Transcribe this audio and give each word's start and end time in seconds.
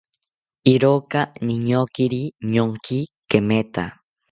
Iroka 0.73 1.21
niñokiri 1.45 2.21
noonki 2.51 2.99
kemetha 3.29 3.85